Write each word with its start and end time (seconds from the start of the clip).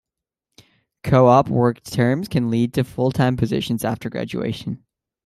C-op 1.05 1.47
work 1.49 1.83
terms 1.83 2.27
can 2.27 2.49
lead 2.49 2.73
to 2.73 2.83
full-time 2.83 3.37
positions 3.37 3.85
after 3.85 4.09
graduation. 4.09 4.83